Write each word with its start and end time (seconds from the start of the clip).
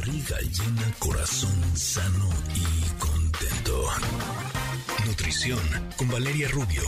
Barriga 0.00 0.38
llena, 0.40 0.94
corazón 0.98 1.50
sano 1.74 2.30
y 2.54 2.98
contento. 2.98 3.84
Nutrición 5.06 5.58
con 5.98 6.08
Valeria 6.08 6.48
Rubio. 6.48 6.82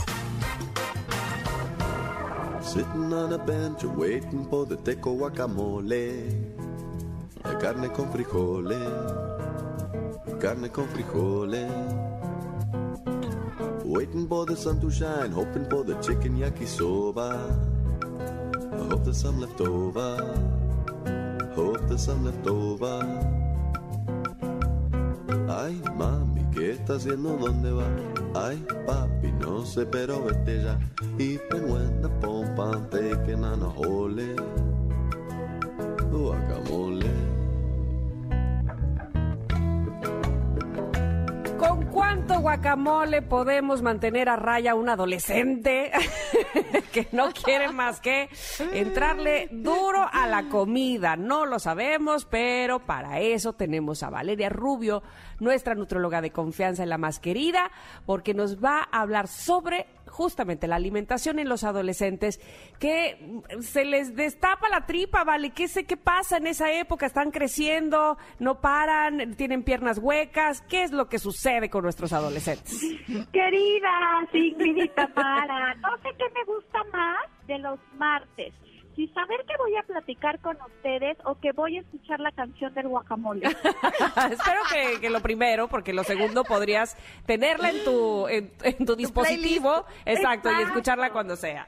Sitting 2.59 3.13
on 3.13 3.33
a 3.33 3.37
bench 3.37 3.83
waiting 3.83 4.47
for 4.49 4.65
the 4.65 4.77
teco 4.77 5.13
guacamole. 5.13 6.25
Carne 7.61 7.91
con 7.91 8.11
frijoles. 8.11 8.79
Carne 10.39 10.71
con 10.71 10.87
frijoles. 10.87 11.71
Waiting 13.85 14.27
for 14.27 14.47
the 14.47 14.55
sun 14.55 14.79
to 14.79 14.89
shine, 14.89 15.31
hoping 15.31 15.69
for 15.69 15.83
the 15.83 15.93
chicken 16.01 16.39
yakisoba. 16.39 17.37
I 18.73 18.89
hope 18.89 19.03
there's 19.03 19.21
some 19.21 19.39
left 19.39 19.61
over. 19.61 20.62
There's 21.93 22.05
some. 22.05 22.25
Ay, 25.47 25.79
mami, 25.95 26.41
¿qué 26.51 26.71
está 26.71 26.95
haciendo? 26.95 27.37
¿Dónde 27.37 27.71
va? 27.71 27.85
Ay, 28.33 28.65
papi, 28.87 29.31
no 29.33 29.63
sé, 29.63 29.85
pero 29.85 30.23
vete 30.23 30.63
ya. 30.63 30.79
Y 31.19 31.37
when 31.51 32.01
the 32.01 32.09
pompa, 32.19 32.89
taking 32.89 33.43
on 33.43 33.61
a. 33.61 33.69
Guacamole. 36.09 37.11
¿Con 41.59 41.85
cuánto 41.91 42.39
guacamole 42.39 43.21
podemos 43.21 43.83
mantener 43.83 44.29
a 44.29 44.35
raya 44.35 44.71
a 44.71 44.75
un 44.75 44.89
adolescente 44.89 45.91
que 46.93 47.07
no 47.11 47.31
quiere 47.31 47.73
más 47.73 47.99
que 47.99 48.29
entrarle 48.71 49.49
duro 49.51 50.07
a 50.09 50.27
la 50.27 50.47
comida? 50.47 51.17
No 51.17 51.45
lo 51.45 51.59
sabemos, 51.59 52.25
pero 52.25 52.79
para 52.79 53.19
eso 53.19 53.53
tenemos 53.53 54.03
a 54.03 54.11
Valeria 54.11 54.49
Rubio, 54.49 55.01
nuestra 55.39 55.73
nutróloga 55.73 56.21
de 56.21 56.31
confianza 56.31 56.83
y 56.83 56.87
la 56.87 56.99
más 56.99 57.19
querida, 57.19 57.71
porque 58.05 58.33
nos 58.33 58.63
va 58.63 58.87
a 58.91 59.01
hablar 59.01 59.27
sobre 59.27 59.87
justamente 60.13 60.67
la 60.67 60.75
alimentación 60.75 61.39
en 61.39 61.49
los 61.49 61.63
adolescentes, 61.63 62.39
que 62.79 63.41
se 63.61 63.83
les 63.83 64.15
destapa 64.15 64.69
la 64.69 64.85
tripa, 64.85 65.23
¿vale? 65.23 65.49
¿Qué 65.49 65.67
sé 65.67 65.85
qué 65.85 65.97
pasa 65.97 66.37
en 66.37 66.45
esa 66.45 66.71
época? 66.71 67.07
Están 67.07 67.31
creciendo, 67.31 68.17
no 68.39 68.61
paran, 68.61 69.33
tienen 69.35 69.63
piernas 69.63 69.97
huecas. 69.97 70.61
¿Qué 70.61 70.83
es 70.83 70.91
lo 70.91 71.09
que 71.09 71.17
sucede 71.17 71.69
con 71.69 71.83
nuestros 71.83 72.13
adolescentes? 72.13 72.79
Querida, 73.33 74.27
Sigridita 74.31 75.07
para. 75.13 75.73
No 75.75 75.97
sé 75.97 76.09
qué 76.17 76.25
me 76.33 76.43
gusta 76.45 76.83
más 76.91 77.47
de 77.47 77.57
los 77.57 77.79
martes 77.97 78.53
si 78.95 79.07
saber 79.09 79.43
que 79.45 79.57
voy 79.57 79.75
a 79.75 79.83
platicar 79.83 80.39
con 80.39 80.57
ustedes 80.61 81.17
o 81.25 81.35
que 81.39 81.51
voy 81.51 81.77
a 81.77 81.81
escuchar 81.81 82.19
la 82.19 82.31
canción 82.31 82.73
del 82.73 82.87
guacamole. 82.87 83.45
Espero 84.31 84.61
que, 85.01 85.09
lo 85.09 85.21
primero, 85.21 85.67
porque 85.67 85.93
lo 85.93 86.03
segundo 86.03 86.43
podrías 86.43 86.97
tenerla 87.25 87.71
en 87.71 87.83
tu, 87.83 88.27
en, 88.27 88.85
tu 88.85 88.95
dispositivo, 88.95 89.85
exacto, 90.05 90.49
y 90.51 90.63
escucharla 90.63 91.11
cuando 91.11 91.35
sea. 91.35 91.67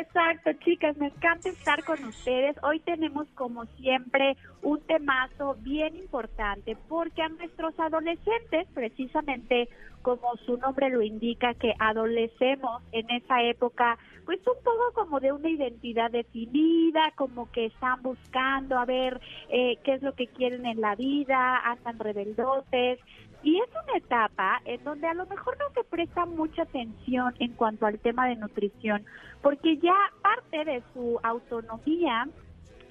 Exacto, 0.00 0.52
chicas, 0.64 0.96
me 0.96 1.06
encanta 1.06 1.48
estar 1.48 1.84
con 1.84 2.04
ustedes. 2.04 2.56
Hoy 2.62 2.80
tenemos, 2.80 3.26
como 3.34 3.66
siempre, 3.76 4.36
un 4.62 4.80
temazo 4.82 5.56
bien 5.60 5.96
importante, 5.96 6.76
porque 6.88 7.22
a 7.22 7.28
nuestros 7.28 7.78
adolescentes, 7.78 8.68
precisamente 8.74 9.68
como 10.02 10.36
su 10.44 10.56
nombre 10.56 10.90
lo 10.90 11.02
indica, 11.02 11.54
que 11.54 11.74
adolecemos 11.78 12.82
en 12.92 13.08
esa 13.10 13.42
época, 13.42 13.98
pues 14.24 14.38
un 14.46 14.62
poco 14.62 14.92
como 14.94 15.20
de 15.20 15.32
una 15.32 15.48
identidad 15.48 16.10
definida, 16.10 17.12
como 17.16 17.50
que 17.50 17.66
están 17.66 18.02
buscando 18.02 18.78
a 18.78 18.84
ver 18.84 19.20
eh, 19.48 19.78
qué 19.84 19.94
es 19.94 20.02
lo 20.02 20.14
que 20.14 20.28
quieren 20.28 20.66
en 20.66 20.80
la 20.80 20.94
vida, 20.94 21.58
andan 21.64 21.98
rebeldotes. 21.98 22.98
Y 23.42 23.58
es 23.58 23.68
una 23.70 23.98
etapa 23.98 24.62
en 24.64 24.84
donde 24.84 25.08
a 25.08 25.14
lo 25.14 25.26
mejor 25.26 25.58
no 25.58 25.64
se 25.74 25.82
presta 25.82 26.26
mucha 26.26 26.62
atención 26.62 27.34
en 27.40 27.52
cuanto 27.54 27.86
al 27.86 27.98
tema 27.98 28.28
de 28.28 28.36
nutrición, 28.36 29.04
porque 29.42 29.78
ya 29.78 29.96
parte 30.22 30.64
de 30.64 30.82
su 30.94 31.18
autonomía 31.24 32.28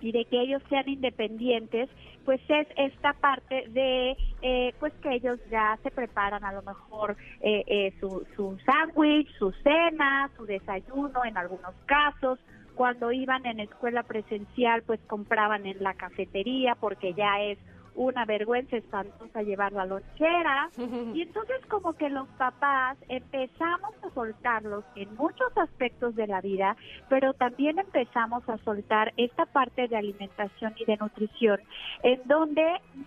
y 0.01 0.11
de 0.11 0.25
que 0.25 0.41
ellos 0.41 0.61
sean 0.69 0.89
independientes, 0.89 1.89
pues 2.25 2.41
es 2.49 2.67
esta 2.75 3.13
parte 3.13 3.67
de 3.69 4.17
eh, 4.41 4.73
pues 4.79 4.93
que 5.01 5.13
ellos 5.13 5.39
ya 5.49 5.77
se 5.83 5.91
preparan 5.91 6.43
a 6.43 6.51
lo 6.51 6.61
mejor 6.63 7.15
eh, 7.41 7.63
eh, 7.67 7.93
su, 7.99 8.25
su 8.35 8.57
sándwich, 8.65 9.29
su 9.37 9.51
cena, 9.63 10.29
su 10.35 10.45
desayuno 10.45 11.23
en 11.25 11.37
algunos 11.37 11.73
casos. 11.85 12.39
Cuando 12.75 13.11
iban 13.11 13.45
en 13.45 13.59
escuela 13.59 14.03
presencial, 14.03 14.81
pues 14.83 14.99
compraban 15.07 15.65
en 15.65 15.83
la 15.83 15.93
cafetería 15.93 16.75
porque 16.75 17.13
ya 17.13 17.41
es 17.41 17.57
una 17.95 18.25
vergüenza 18.25 18.77
espantosa 18.77 19.41
llevar 19.41 19.71
la 19.73 19.85
lonchera. 19.85 20.69
Y 21.13 21.23
entonces 21.23 21.65
como 21.67 21.93
que 21.93 22.09
los 22.09 22.27
papás 22.37 22.97
empezamos 23.09 23.93
a 24.03 24.09
soltarlos 24.13 24.83
en 24.95 25.13
muchos 25.15 25.55
aspectos 25.57 26.15
de 26.15 26.27
la 26.27 26.41
vida, 26.41 26.75
pero 27.09 27.33
también 27.33 27.79
empezamos 27.79 28.47
a 28.47 28.57
soltar 28.59 29.13
esta 29.17 29.45
parte 29.45 29.87
de 29.87 29.97
alimentación 29.97 30.73
y 30.77 30.85
de 30.85 30.97
nutrición, 30.97 31.59
en 32.03 32.21
donde 32.25 32.63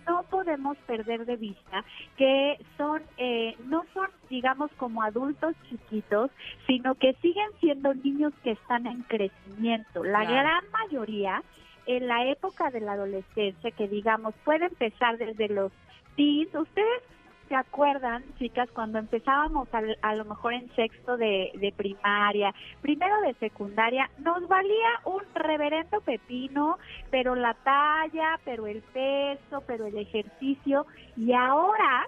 no 0.07 0.23
podemos 0.23 0.77
perder 0.85 1.25
de 1.25 1.35
vista 1.37 1.83
que 2.17 2.57
son, 2.77 3.01
eh, 3.17 3.55
no 3.65 3.85
son, 3.93 4.07
digamos, 4.29 4.71
como 4.77 5.01
adultos 5.01 5.55
chiquitos, 5.69 6.31
sino 6.67 6.95
que 6.95 7.13
siguen 7.21 7.49
siendo 7.59 7.93
niños 7.93 8.33
que 8.43 8.51
están 8.51 8.85
en 8.87 9.01
crecimiento. 9.03 10.03
La 10.03 10.23
gran 10.25 10.63
mayoría 10.71 11.41
en 11.85 12.07
la 12.07 12.25
época 12.25 12.71
de 12.71 12.81
la 12.81 12.93
adolescencia, 12.93 13.71
que 13.71 13.87
digamos 13.87 14.33
puede 14.43 14.65
empezar 14.65 15.17
desde 15.17 15.49
los 15.49 15.71
teens, 16.15 16.53
ustedes 16.53 17.03
se 17.47 17.55
acuerdan, 17.55 18.23
chicas, 18.39 18.69
cuando 18.71 18.97
empezábamos 18.97 19.67
a, 20.01 20.15
lo 20.15 20.25
mejor 20.25 20.53
en 20.53 20.73
sexto 20.75 21.15
de, 21.15 21.51
de, 21.55 21.71
primaria, 21.71 22.53
primero 22.81 23.21
de 23.21 23.35
secundaria, 23.35 24.09
nos 24.17 24.47
valía 24.47 25.01
un 25.05 25.21
reverendo 25.35 26.01
pepino, 26.01 26.79
pero 27.11 27.35
la 27.35 27.53
talla, 27.53 28.39
pero 28.43 28.65
el 28.65 28.81
peso, 28.81 29.63
pero 29.67 29.85
el 29.85 29.97
ejercicio, 29.97 30.87
y 31.15 31.33
ahora 31.33 32.07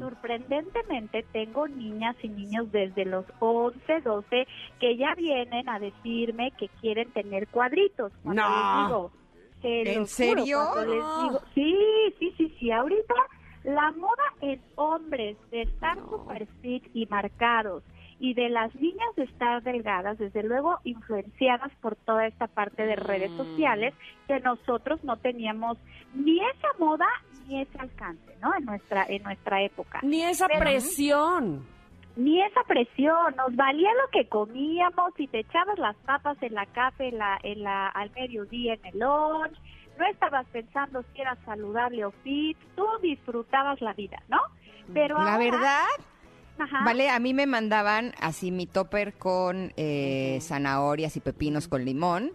Sorprendentemente 0.00 1.24
tengo 1.32 1.68
niñas 1.68 2.16
y 2.22 2.28
niños 2.28 2.70
desde 2.72 3.04
los 3.04 3.24
11, 3.40 4.00
12 4.00 4.46
que 4.80 4.96
ya 4.96 5.14
vienen 5.14 5.68
a 5.68 5.78
decirme 5.78 6.52
que 6.52 6.68
quieren 6.80 7.10
tener 7.12 7.48
cuadritos. 7.48 8.12
no. 8.24 9.10
¿En 9.62 10.06
serio? 10.06 10.60
sí, 11.54 11.76
sí, 12.18 12.34
sí, 12.36 12.56
sí, 12.60 12.70
ahorita 12.70 13.14
la 13.64 13.90
moda 13.92 14.22
en 14.40 14.60
hombres 14.76 15.36
de 15.50 15.62
estar 15.62 15.98
super 16.08 16.46
fit 16.62 16.84
y 16.94 17.06
marcados 17.06 17.82
y 18.20 18.34
de 18.34 18.48
las 18.48 18.74
niñas 18.74 19.14
de 19.16 19.24
estar 19.24 19.62
delgadas, 19.62 20.18
desde 20.18 20.42
luego 20.42 20.78
influenciadas 20.84 21.70
por 21.80 21.94
toda 21.96 22.26
esta 22.26 22.46
parte 22.48 22.84
de 22.84 22.96
redes 22.96 23.30
mm. 23.30 23.36
sociales 23.36 23.94
que 24.26 24.40
nosotros 24.40 25.02
no 25.04 25.16
teníamos 25.18 25.78
ni 26.14 26.38
esa 26.40 26.68
moda 26.78 27.06
ni 27.48 27.62
ese 27.62 27.78
alcance, 27.78 28.36
¿no? 28.40 28.54
En 28.56 28.64
nuestra 28.64 29.06
en 29.08 29.22
nuestra 29.22 29.62
época. 29.62 30.00
Ni 30.02 30.22
esa 30.22 30.46
presión. 30.48 31.66
Ni 32.16 32.42
esa 32.42 32.62
presión, 32.64 33.36
nos 33.36 33.54
valía 33.54 33.90
lo 33.94 34.10
que 34.10 34.28
comíamos 34.28 35.12
y 35.18 35.28
te 35.28 35.40
echabas 35.40 35.78
las 35.78 35.96
papas 35.98 36.36
en 36.42 36.52
la 36.52 36.66
café 36.66 37.08
en 37.08 37.18
la, 37.18 37.38
en 37.44 37.62
la, 37.62 37.88
al 37.88 38.10
mediodía 38.10 38.74
en 38.74 38.86
el 38.86 38.98
lunch, 38.98 39.56
no 39.96 40.04
estabas 40.06 40.44
pensando 40.46 41.04
si 41.12 41.20
era 41.20 41.36
saludable 41.44 42.04
o 42.04 42.10
fit, 42.10 42.58
tú 42.74 42.84
disfrutabas 43.02 43.80
la 43.80 43.92
vida, 43.92 44.20
¿no? 44.28 44.38
Pero 44.92 45.22
la 45.22 45.38
verdad, 45.38 45.86
Vale, 46.84 47.08
a 47.08 47.20
mí 47.20 47.34
me 47.34 47.46
mandaban 47.46 48.14
así 48.20 48.50
mi 48.50 48.66
topper 48.66 49.14
con 49.14 49.72
eh, 49.76 50.38
zanahorias 50.40 51.16
y 51.16 51.20
pepinos 51.20 51.68
con 51.68 51.84
limón 51.84 52.32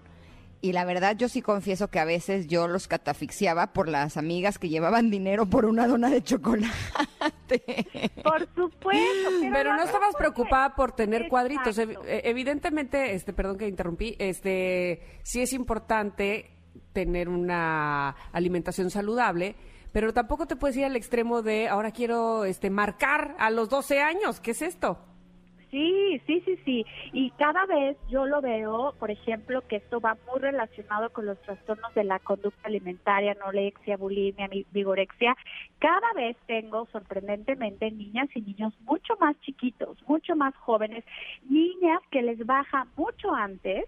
y 0.63 0.71
la 0.71 0.85
verdad 0.85 1.17
yo 1.17 1.27
sí 1.27 1.41
confieso 1.41 1.89
que 1.89 1.99
a 1.99 2.05
veces 2.05 2.47
yo 2.47 2.69
los 2.69 2.87
catafixiaba 2.87 3.73
por 3.73 3.89
las 3.89 4.15
amigas 4.15 4.57
que 4.57 4.69
llevaban 4.69 5.11
dinero 5.11 5.45
por 5.45 5.65
una 5.65 5.87
dona 5.87 6.09
de 6.09 6.23
chocolate. 6.23 6.71
Por 8.23 8.47
supuesto. 8.55 9.29
Pero, 9.51 9.75
no 9.75 9.83
estabas 9.83 10.15
preocupada 10.15 10.73
por 10.75 10.93
tener 10.93 11.27
cuadritos. 11.27 11.77
E, 11.77 11.97
evidentemente, 12.23 13.13
este, 13.13 13.33
perdón 13.33 13.57
que 13.57 13.67
interrumpí, 13.67 14.15
este, 14.17 15.01
sí 15.23 15.41
es 15.41 15.51
importante 15.51 16.51
tener 16.93 17.27
una 17.27 18.15
alimentación 18.31 18.89
saludable, 18.89 19.55
pero 19.91 20.13
tampoco 20.13 20.47
te 20.47 20.55
puedes 20.55 20.77
ir 20.77 20.85
al 20.85 20.95
extremo 20.95 21.41
de 21.41 21.67
ahora 21.67 21.91
quiero 21.91 22.45
este 22.45 22.69
marcar 22.69 23.35
a 23.37 23.49
los 23.49 23.67
12 23.67 24.01
años. 24.01 24.39
¿Qué 24.39 24.51
es 24.51 24.61
esto? 24.61 24.97
Sí, 25.73 26.21
sí, 26.27 26.39
sí, 26.45 26.59
sí. 26.65 26.85
Y 27.13 27.31
cada 27.31 27.65
vez 27.65 27.97
yo 28.07 28.27
lo 28.27 28.41
veo, 28.41 28.93
por 28.99 29.09
ejemplo, 29.09 29.67
que 29.67 29.77
esto 29.77 29.99
va 29.99 30.15
muy 30.31 30.39
relacionado 30.39 31.09
con 31.09 31.25
los 31.25 31.41
trastornos 31.41 31.91
de 31.95 32.03
la 32.03 32.19
conducta 32.19 32.67
alimentaria, 32.67 33.31
anorexia, 33.31 33.97
bulimia, 33.97 34.47
vigorexia. 34.71 35.35
Cada 35.83 36.13
vez 36.13 36.37
tengo, 36.47 36.87
sorprendentemente, 36.93 37.91
niñas 37.91 38.29
y 38.33 38.39
niños 38.39 38.73
mucho 38.85 39.17
más 39.19 39.37
chiquitos, 39.41 40.01
mucho 40.07 40.33
más 40.33 40.55
jóvenes, 40.55 41.03
niñas 41.49 41.99
que 42.09 42.21
les 42.21 42.45
baja 42.45 42.87
mucho 42.95 43.33
antes, 43.33 43.83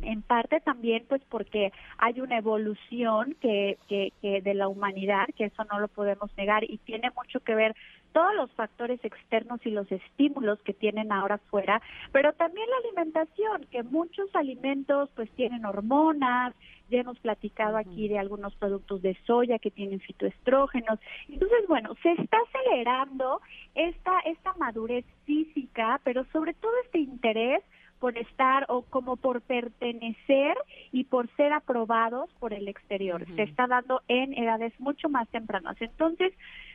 en 0.00 0.22
parte 0.22 0.60
también 0.60 1.04
pues 1.06 1.20
porque 1.28 1.70
hay 1.98 2.22
una 2.22 2.38
evolución 2.38 3.36
que, 3.42 3.76
que, 3.90 4.14
que 4.22 4.40
de 4.40 4.54
la 4.54 4.68
humanidad, 4.68 5.26
que 5.36 5.44
eso 5.44 5.64
no 5.70 5.80
lo 5.80 5.88
podemos 5.88 6.34
negar 6.38 6.64
y 6.64 6.78
tiene 6.78 7.10
mucho 7.14 7.40
que 7.40 7.54
ver 7.54 7.76
todos 8.12 8.34
los 8.34 8.50
factores 8.52 9.04
externos 9.04 9.60
y 9.66 9.70
los 9.70 9.92
estímulos 9.92 10.58
que 10.62 10.72
tienen 10.72 11.12
ahora 11.12 11.36
fuera, 11.50 11.82
pero 12.10 12.32
también 12.32 12.66
la 12.70 12.88
alimentación, 12.88 13.66
que 13.70 13.82
muchos 13.82 14.34
alimentos 14.34 15.10
pues 15.14 15.30
tienen 15.32 15.66
hormonas, 15.66 16.54
ya 16.88 17.00
hemos 17.00 17.18
platicado 17.18 17.76
aquí 17.76 18.08
de 18.08 18.18
algunos 18.18 18.54
productos 18.56 19.02
de 19.02 19.16
soya 19.26 19.58
que 19.58 19.70
tienen 19.70 20.00
fitoestrógenos. 20.00 20.98
Entonces, 21.28 21.66
bueno, 21.68 21.94
se 22.02 22.12
está 22.12 22.38
acelerando 22.48 23.40
esta 23.74 24.20
esta 24.20 24.54
madurez 24.54 25.04
física, 25.24 26.00
pero 26.04 26.24
sobre 26.32 26.54
todo 26.54 26.72
este 26.84 26.98
interés 26.98 27.62
por 27.98 28.16
estar 28.16 28.64
o 28.68 28.82
como 28.82 29.16
por 29.16 29.40
pertenecer 29.42 30.56
y 30.92 31.04
por 31.04 31.28
ser 31.36 31.52
aprobados 31.52 32.30
por 32.38 32.52
el 32.52 32.68
exterior. 32.68 33.26
Se 33.34 33.42
está 33.42 33.66
dando 33.66 34.02
en 34.08 34.34
edades 34.34 34.72
mucho 34.78 35.08
más 35.08 35.28
tempranas. 35.28 35.76
Entonces, 35.80 36.32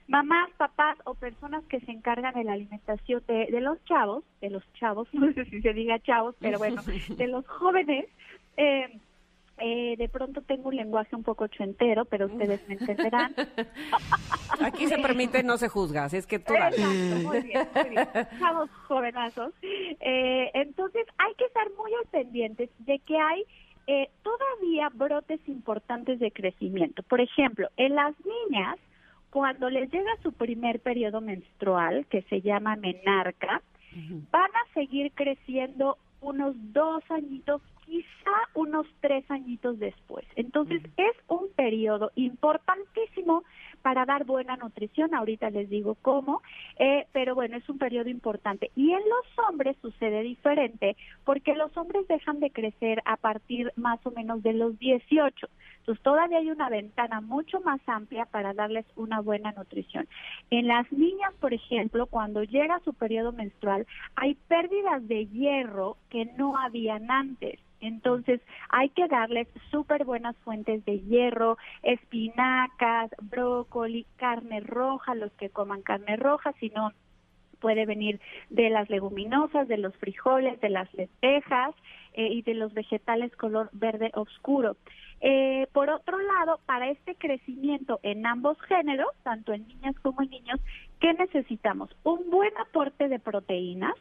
mamás, 0.07 0.49
papás 0.57 0.97
o 1.05 1.15
personas 1.15 1.63
que 1.65 1.79
se 1.81 1.91
encargan 1.91 2.33
de 2.33 2.43
la 2.43 2.53
alimentación 2.53 3.23
de, 3.27 3.47
de 3.47 3.61
los 3.61 3.83
chavos, 3.85 4.23
de 4.41 4.49
los 4.49 4.63
chavos, 4.73 5.07
no 5.13 5.31
sé 5.33 5.45
si 5.45 5.61
se 5.61 5.73
diga 5.73 5.99
chavos, 5.99 6.35
pero 6.39 6.57
bueno, 6.57 6.81
de 7.17 7.27
los 7.27 7.47
jóvenes, 7.47 8.05
eh, 8.57 8.99
eh, 9.57 9.95
de 9.97 10.09
pronto 10.09 10.41
tengo 10.41 10.69
un 10.69 10.75
lenguaje 10.75 11.15
un 11.15 11.23
poco 11.23 11.45
ochentero, 11.45 12.05
pero 12.05 12.25
ustedes 12.25 12.67
me 12.67 12.75
entenderán. 12.75 13.33
Aquí 14.61 14.87
se 14.87 14.97
permite, 14.97 15.43
no 15.43 15.57
se 15.57 15.69
juzga, 15.69 16.05
así 16.05 16.17
es 16.17 16.27
que 16.27 16.39
tú 16.39 16.53
Exacto, 16.53 16.81
muy 16.81 17.41
bien, 17.41 17.67
muy 17.75 17.89
bien. 17.89 18.07
Chavos 18.39 18.69
jovenazos. 18.87 19.53
Eh, 19.61 20.51
entonces 20.53 21.05
hay 21.17 21.33
que 21.35 21.45
estar 21.45 21.67
muy 21.77 21.91
al 21.93 22.07
pendientes 22.07 22.69
de 22.79 22.99
que 22.99 23.17
hay 23.17 23.43
eh, 23.85 24.09
todavía 24.23 24.89
brotes 24.93 25.39
importantes 25.47 26.19
de 26.19 26.31
crecimiento. 26.31 27.03
Por 27.03 27.21
ejemplo, 27.21 27.69
en 27.77 27.95
las 27.95 28.15
niñas, 28.25 28.77
cuando 29.29 29.69
les 29.69 29.91
llega 29.91 30.11
su 30.23 30.31
primer 30.33 30.79
periodo 30.79 31.21
menstrual, 31.21 32.05
que 32.07 32.21
se 32.23 32.41
llama 32.41 32.75
menarca, 32.75 33.61
van 34.31 34.51
a 34.55 34.73
seguir 34.73 35.11
creciendo 35.13 35.97
unos 36.21 36.55
dos 36.73 37.03
añitos 37.09 37.61
quizá 37.85 38.31
unos 38.53 38.87
tres 39.01 39.29
añitos 39.29 39.79
después. 39.79 40.25
Entonces 40.35 40.81
es 40.97 41.15
un 41.27 41.49
periodo 41.55 42.11
importantísimo 42.15 43.43
para 43.81 44.05
dar 44.05 44.23
buena 44.23 44.55
nutrición, 44.55 45.13
ahorita 45.13 45.49
les 45.49 45.69
digo 45.69 45.95
cómo, 46.01 46.41
eh, 46.79 47.05
pero 47.11 47.35
bueno, 47.35 47.57
es 47.57 47.67
un 47.69 47.77
periodo 47.77 48.09
importante. 48.09 48.71
Y 48.75 48.91
en 48.91 49.01
los 49.01 49.47
hombres 49.47 49.75
sucede 49.81 50.23
diferente 50.23 50.95
porque 51.25 51.53
los 51.53 51.75
hombres 51.77 52.07
dejan 52.07 52.39
de 52.39 52.49
crecer 52.49 53.01
a 53.05 53.17
partir 53.17 53.71
más 53.75 53.99
o 54.05 54.11
menos 54.11 54.41
de 54.41 54.53
los 54.53 54.79
18. 54.79 55.47
Entonces 55.79 56.01
todavía 56.01 56.37
hay 56.37 56.49
una 56.49 56.69
ventana 56.69 57.19
mucho 57.19 57.59
más 57.59 57.81
amplia 57.87 58.25
para 58.25 58.53
darles 58.53 58.85
una 58.95 59.19
buena 59.19 59.51
nutrición. 59.51 60.07
En 60.49 60.67
las 60.67 60.89
niñas, 60.93 61.33
por 61.41 61.53
ejemplo, 61.53 62.05
cuando 62.05 62.43
llega 62.43 62.79
su 62.85 62.93
periodo 62.93 63.33
menstrual, 63.33 63.85
hay 64.15 64.35
pérdidas 64.47 65.05
de 65.07 65.27
hierro 65.27 65.97
que 66.09 66.25
no 66.37 66.57
habían 66.57 67.11
antes. 67.11 67.59
Entonces 67.83 68.41
hay 68.69 68.89
que 68.89 69.07
darles 69.07 69.47
súper 69.71 70.05
buenas 70.05 70.35
fuentes 70.37 70.83
de 70.85 70.99
hierro, 71.01 71.57
espinacas, 71.81 73.11
brócoli, 73.21 74.05
carne 74.15 74.61
roja, 74.61 75.15
los 75.15 75.31
que 75.33 75.49
coman 75.49 75.81
carne 75.81 76.15
roja, 76.15 76.53
si 76.59 76.69
no 76.69 76.91
puede 77.59 77.85
venir 77.85 78.19
de 78.49 78.69
las 78.69 78.89
leguminosas, 78.89 79.67
de 79.69 79.77
los 79.77 79.95
frijoles, 79.95 80.59
de 80.59 80.69
las 80.69 80.93
lentejas 80.93 81.73
eh, 82.13 82.27
y 82.27 82.41
de 82.41 82.55
los 82.55 82.73
vegetales 82.73 83.33
color 83.37 83.69
verde 83.71 84.11
oscuro. 84.15 84.75
Eh, 85.21 85.67
por 85.71 85.89
otro 85.89 86.17
lado, 86.19 86.59
para 86.65 86.89
este 86.89 87.15
crecimiento 87.15 88.01
en 88.03 88.25
ambos 88.25 88.61
géneros, 88.63 89.07
tanto 89.23 89.53
en 89.53 89.65
niñas 89.65 89.95
como 90.01 90.21
en 90.21 90.29
niños, 90.29 90.59
¿qué 90.99 91.13
necesitamos? 91.13 91.89
Un 92.03 92.29
buen 92.29 92.51
aporte 92.57 93.07
de 93.07 93.19
proteínas. 93.19 93.93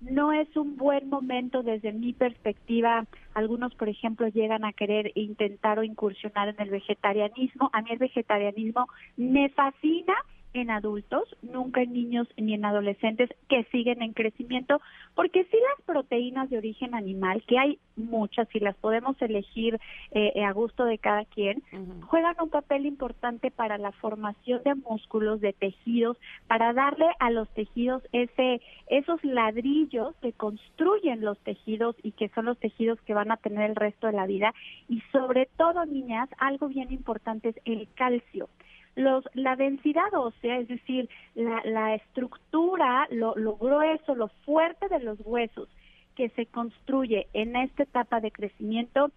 No 0.00 0.32
es 0.32 0.54
un 0.56 0.76
buen 0.76 1.08
momento 1.08 1.62
desde 1.62 1.92
mi 1.92 2.12
perspectiva. 2.12 3.06
Algunos, 3.34 3.74
por 3.74 3.88
ejemplo, 3.88 4.28
llegan 4.28 4.64
a 4.64 4.72
querer 4.72 5.12
intentar 5.14 5.78
o 5.78 5.84
incursionar 5.84 6.48
en 6.48 6.60
el 6.60 6.70
vegetarianismo. 6.70 7.70
A 7.72 7.82
mí 7.82 7.90
el 7.90 7.98
vegetarianismo 7.98 8.86
me 9.16 9.48
fascina 9.50 10.14
en 10.60 10.70
adultos, 10.70 11.24
nunca 11.42 11.82
en 11.82 11.92
niños 11.92 12.28
ni 12.36 12.54
en 12.54 12.64
adolescentes 12.64 13.30
que 13.48 13.64
siguen 13.64 14.02
en 14.02 14.12
crecimiento, 14.12 14.80
porque 15.14 15.44
si 15.44 15.56
las 15.56 15.84
proteínas 15.86 16.50
de 16.50 16.58
origen 16.58 16.94
animal, 16.94 17.42
que 17.46 17.58
hay 17.58 17.78
muchas 17.96 18.48
y 18.54 18.60
las 18.60 18.76
podemos 18.76 19.20
elegir 19.20 19.78
eh, 20.12 20.44
a 20.44 20.52
gusto 20.52 20.84
de 20.84 20.98
cada 20.98 21.24
quien, 21.24 21.62
juegan 22.06 22.36
un 22.40 22.50
papel 22.50 22.86
importante 22.86 23.50
para 23.50 23.78
la 23.78 23.92
formación 23.92 24.62
de 24.64 24.74
músculos, 24.74 25.40
de 25.40 25.52
tejidos, 25.52 26.16
para 26.46 26.72
darle 26.72 27.06
a 27.18 27.30
los 27.30 27.48
tejidos 27.50 28.02
ese 28.12 28.60
esos 28.88 29.22
ladrillos 29.24 30.14
que 30.22 30.32
construyen 30.32 31.20
los 31.20 31.38
tejidos 31.40 31.96
y 32.02 32.12
que 32.12 32.28
son 32.30 32.46
los 32.46 32.58
tejidos 32.58 33.00
que 33.02 33.14
van 33.14 33.30
a 33.30 33.36
tener 33.36 33.70
el 33.70 33.76
resto 33.76 34.06
de 34.06 34.14
la 34.14 34.26
vida. 34.26 34.54
Y 34.88 35.02
sobre 35.12 35.46
todo 35.56 35.84
niñas, 35.84 36.28
algo 36.38 36.68
bien 36.68 36.92
importante 36.92 37.50
es 37.50 37.56
el 37.64 37.88
calcio 37.94 38.48
los, 38.96 39.24
la 39.34 39.56
densidad 39.56 40.12
ósea, 40.14 40.58
es 40.58 40.68
decir, 40.68 41.08
la, 41.34 41.62
la 41.64 41.94
estructura, 41.94 43.06
lo, 43.10 43.34
lo 43.36 43.56
grueso, 43.56 44.14
lo 44.14 44.28
fuerte 44.44 44.88
de 44.88 45.00
los 45.00 45.18
huesos 45.24 45.68
que 46.16 46.28
se 46.30 46.46
construye 46.46 47.28
en 47.32 47.54
esta 47.56 47.84
etapa 47.84 48.20
de 48.20 48.32
crecimiento 48.32 49.10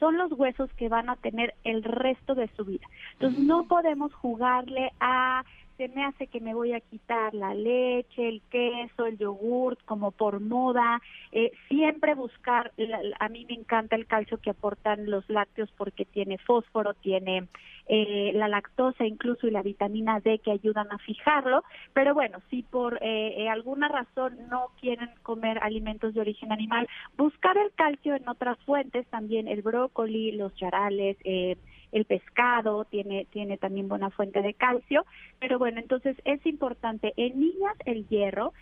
son 0.00 0.18
los 0.18 0.32
huesos 0.32 0.70
que 0.74 0.88
van 0.88 1.08
a 1.08 1.16
tener 1.16 1.54
el 1.62 1.82
resto 1.84 2.34
de 2.34 2.48
su 2.56 2.64
vida. 2.64 2.86
Entonces 3.14 3.40
no 3.40 3.68
podemos 3.68 4.12
jugarle 4.14 4.92
a 5.00 5.44
se 5.76 5.88
me 5.88 6.04
hace 6.04 6.26
que 6.28 6.40
me 6.40 6.54
voy 6.54 6.72
a 6.72 6.80
quitar 6.80 7.34
la 7.34 7.54
leche, 7.54 8.28
el 8.28 8.42
queso, 8.50 9.06
el 9.06 9.18
yogurt 9.18 9.80
como 9.84 10.12
por 10.12 10.40
moda, 10.40 11.00
eh, 11.32 11.52
siempre 11.68 12.14
buscar, 12.14 12.72
a 13.18 13.28
mí 13.28 13.44
me 13.48 13.54
encanta 13.54 13.96
el 13.96 14.06
calcio 14.06 14.38
que 14.38 14.50
aportan 14.50 15.10
los 15.10 15.28
lácteos 15.28 15.70
porque 15.76 16.04
tiene 16.04 16.38
fósforo, 16.38 16.94
tiene 16.94 17.48
eh, 17.86 18.32
la 18.34 18.48
lactosa 18.48 19.04
incluso 19.04 19.46
y 19.46 19.50
la 19.50 19.62
vitamina 19.62 20.20
D 20.20 20.38
que 20.38 20.52
ayudan 20.52 20.90
a 20.90 20.98
fijarlo, 20.98 21.64
pero 21.92 22.14
bueno, 22.14 22.38
si 22.50 22.62
por 22.62 22.98
eh, 23.02 23.48
alguna 23.48 23.88
razón 23.88 24.38
no 24.48 24.68
quieren 24.80 25.10
comer 25.22 25.58
alimentos 25.62 26.14
de 26.14 26.20
origen 26.20 26.52
animal, 26.52 26.88
buscar 27.16 27.58
el 27.58 27.72
calcio 27.74 28.14
en 28.14 28.28
otras 28.28 28.58
fuentes, 28.64 29.06
también 29.08 29.48
el 29.48 29.62
brócoli, 29.62 30.32
los 30.32 30.54
charales, 30.54 31.16
eh, 31.24 31.56
el 31.94 32.04
pescado 32.06 32.84
tiene, 32.84 33.26
tiene 33.30 33.56
también 33.56 33.88
buena 33.88 34.10
fuente 34.10 34.42
de 34.42 34.52
calcio, 34.52 35.06
pero 35.38 35.60
bueno, 35.60 35.80
entonces 35.80 36.16
es 36.24 36.44
importante 36.44 37.14
en 37.16 37.38
niñas 37.38 37.76
el 37.86 38.06
hierro, 38.08 38.52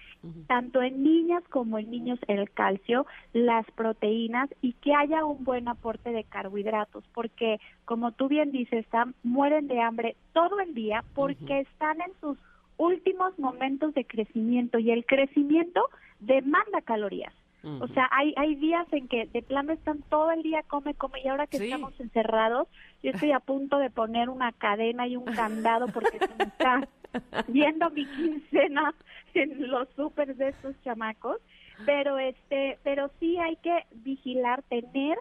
tanto 0.47 0.83
en 0.83 1.03
niñas 1.03 1.43
como 1.49 1.79
en 1.79 1.91
niños 1.91 2.19
el 2.29 2.51
calcio, 2.51 3.07
las 3.33 3.65
proteínas 3.73 4.51
y 4.61 4.75
que 4.75 4.95
haya 4.95 5.25
un 5.25 5.45
buen 5.45 5.67
aporte 5.67 6.13
de 6.13 6.25
carbohidratos, 6.25 7.05
porque 7.15 7.59
como 7.87 8.13
tú 8.13 8.29
bien 8.29 8.53
dices, 8.53 8.81
están, 8.85 9.15
mueren 9.23 9.67
de 9.67 9.81
hambre 9.81 10.15
todo 10.35 10.61
el 10.61 10.75
día 10.75 11.03
porque 11.15 11.61
están 11.61 12.03
en 12.03 12.13
sus 12.21 12.37
últimos 12.77 13.39
momentos 13.39 13.95
de 13.95 14.05
crecimiento 14.05 14.79
y 14.79 14.91
el 14.91 15.07
crecimiento 15.07 15.89
demanda 16.21 16.83
calorías. 16.83 17.33
O 17.65 17.87
sea, 17.89 18.09
hay, 18.11 18.35
hay 18.37 18.57
días 18.57 18.87
en 18.93 19.07
que 19.07 19.27
de 19.27 19.41
plano 19.41 19.73
están 19.73 20.03
todo 20.09 20.33
el 20.33 20.43
día 20.43 20.65
come, 20.65 20.95
come, 20.95 21.21
y 21.23 21.29
ahora 21.29 21.47
que 21.47 21.59
estamos 21.59 21.99
encerrados, 22.01 22.67
yo 23.03 23.13
estoy 23.13 23.31
a 23.31 23.39
punto 23.39 23.79
de 23.79 23.89
poner 23.89 24.29
una 24.31 24.51
cadena 24.51 25.07
y 25.07 25.17
un 25.17 25.25
candado 25.25 25.87
porque 25.87 26.19
se 26.19 26.35
me 26.37 26.45
está 26.45 26.89
viendo 27.49 27.89
mi 27.91 28.05
quincena 28.07 28.95
en 29.35 29.71
los 29.71 29.89
súper 29.91 30.35
de 30.35 30.49
estos 30.49 30.75
chamacos, 30.83 31.39
pero 31.87 32.19
este, 32.19 32.79
pero 32.83 33.11
sí 33.21 33.39
hay 33.39 33.57
que 33.57 33.87
vigilar, 33.93 34.63
tener 34.65 35.19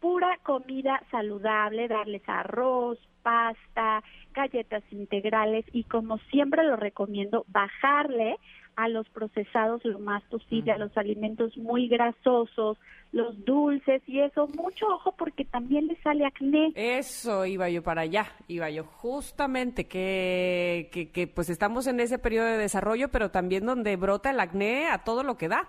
pura 0.00 0.38
comida 0.42 1.02
saludable, 1.10 1.88
darles 1.88 2.22
arroz, 2.26 2.98
pasta, 3.22 4.02
galletas 4.32 4.82
integrales 4.90 5.64
y 5.72 5.84
como 5.84 6.18
siempre 6.30 6.64
lo 6.64 6.76
recomiendo, 6.76 7.44
bajarle 7.48 8.36
a 8.76 8.88
los 8.88 9.08
procesados 9.10 9.84
lo 9.84 9.98
más 9.98 10.22
posible, 10.24 10.72
a 10.72 10.78
los 10.78 10.96
alimentos 10.96 11.56
muy 11.56 11.88
grasosos, 11.88 12.78
los 13.12 13.44
dulces 13.44 14.02
y 14.06 14.20
eso, 14.20 14.48
mucho 14.48 14.86
ojo 14.86 15.12
porque 15.16 15.44
también 15.44 15.86
le 15.86 15.96
sale 15.96 16.24
acné. 16.24 16.72
Eso 16.74 17.44
iba 17.46 17.68
yo 17.68 17.82
para 17.82 18.02
allá, 18.02 18.26
iba 18.48 18.70
yo 18.70 18.84
justamente 18.84 19.86
que, 19.86 20.88
que, 20.92 21.10
que 21.10 21.26
pues 21.26 21.50
estamos 21.50 21.86
en 21.86 22.00
ese 22.00 22.18
periodo 22.18 22.46
de 22.46 22.58
desarrollo, 22.58 23.10
pero 23.10 23.30
también 23.30 23.66
donde 23.66 23.96
brota 23.96 24.30
el 24.30 24.40
acné 24.40 24.88
a 24.88 25.04
todo 25.04 25.22
lo 25.22 25.36
que 25.36 25.48
da. 25.48 25.68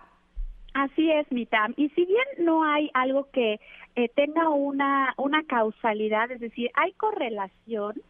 Así 0.74 1.12
es, 1.12 1.32
Mitam. 1.32 1.74
Y 1.78 1.90
si 1.90 2.06
bien 2.06 2.26
no 2.40 2.64
hay 2.64 2.90
algo 2.94 3.30
que 3.32 3.60
eh, 3.96 4.10
tenga 4.16 4.50
una, 4.50 5.14
una 5.18 5.44
causalidad, 5.44 6.32
es 6.32 6.40
decir, 6.40 6.72
hay 6.74 6.94
correlación 6.94 8.02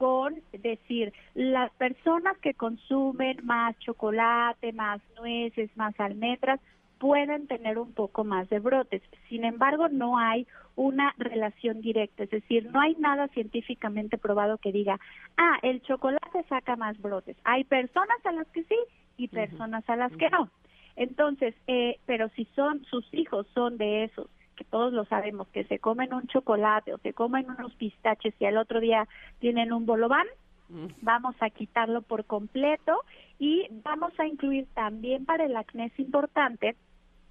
con 0.00 0.36
decir, 0.54 1.12
las 1.34 1.70
personas 1.72 2.38
que 2.38 2.54
consumen 2.54 3.36
más 3.44 3.78
chocolate, 3.80 4.72
más 4.72 4.98
nueces, 5.18 5.68
más 5.76 5.92
almendras, 6.00 6.58
pueden 6.96 7.46
tener 7.46 7.78
un 7.78 7.92
poco 7.92 8.24
más 8.24 8.48
de 8.48 8.60
brotes. 8.60 9.02
Sin 9.28 9.44
embargo, 9.44 9.90
no 9.90 10.16
hay 10.16 10.46
una 10.74 11.14
relación 11.18 11.82
directa, 11.82 12.22
es 12.22 12.30
decir, 12.30 12.70
no 12.72 12.80
hay 12.80 12.94
nada 12.94 13.28
científicamente 13.28 14.16
probado 14.16 14.56
que 14.56 14.72
diga, 14.72 14.98
ah, 15.36 15.58
el 15.60 15.82
chocolate 15.82 16.44
saca 16.48 16.76
más 16.76 16.98
brotes. 16.98 17.36
Hay 17.44 17.64
personas 17.64 18.24
a 18.24 18.32
las 18.32 18.46
que 18.52 18.64
sí 18.64 18.78
y 19.18 19.28
personas 19.28 19.84
a 19.90 19.96
las 19.96 20.16
que 20.16 20.30
no. 20.30 20.48
Entonces, 20.96 21.54
eh, 21.66 21.98
pero 22.06 22.30
si 22.30 22.46
son 22.56 22.86
sus 22.86 23.06
hijos 23.12 23.46
son 23.52 23.76
de 23.76 24.04
esos 24.04 24.30
que 24.60 24.64
todos 24.64 24.92
lo 24.92 25.06
sabemos 25.06 25.48
que 25.48 25.64
se 25.64 25.78
comen 25.78 26.12
un 26.12 26.26
chocolate 26.26 26.92
o 26.92 26.98
se 26.98 27.14
comen 27.14 27.48
unos 27.48 27.74
pistaches 27.76 28.34
y 28.38 28.44
al 28.44 28.58
otro 28.58 28.78
día 28.78 29.08
tienen 29.38 29.72
un 29.72 29.86
bolobán, 29.86 30.26
mm. 30.68 30.86
vamos 31.00 31.34
a 31.40 31.48
quitarlo 31.48 32.02
por 32.02 32.26
completo 32.26 32.92
y 33.38 33.68
vamos 33.82 34.12
a 34.20 34.26
incluir 34.26 34.66
también 34.74 35.24
para 35.24 35.46
el 35.46 35.56
acné 35.56 35.86
es 35.86 35.98
importante 35.98 36.76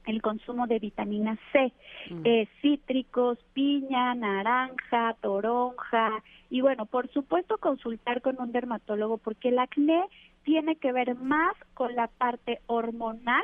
el 0.08 0.24
consumo 0.24 0.66
de 0.66 0.80
vitamina 0.80 1.38
C, 1.52 1.72
mm. 2.10 2.22
eh, 2.24 2.48
cítricos, 2.64 3.38
piña, 3.54 4.16
naranja, 4.16 5.16
toronja 5.22 6.24
y 6.50 6.62
bueno, 6.62 6.88
por 6.88 7.10
supuesto 7.10 7.60
consultar 7.60 8.24
con 8.24 8.42
un 8.42 8.52
dermatólogo 8.52 9.20
porque 9.20 9.50
el 9.50 9.60
acné 9.60 10.04
tiene 10.42 10.78
que 10.78 10.92
ver 10.92 11.14
más 11.14 11.56
con 11.76 11.96
la 11.96 12.08
parte 12.08 12.60
hormonal 12.66 13.44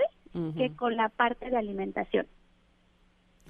que 0.57 0.75
con 0.75 0.97
la 0.97 1.07
parte 1.07 1.49
de 1.49 1.55
alimentación. 1.55 2.25